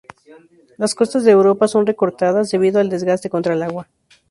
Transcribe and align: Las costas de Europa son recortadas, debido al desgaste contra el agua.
Las 0.77 0.95
costas 0.95 1.23
de 1.25 1.31
Europa 1.31 1.67
son 1.67 1.85
recortadas, 1.85 2.49
debido 2.49 2.79
al 2.79 2.89
desgaste 2.89 3.29
contra 3.29 3.53
el 3.53 3.61
agua. 3.61 3.87